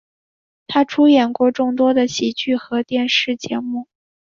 [0.65, 3.85] 他出演过众多的喜剧和电视节目。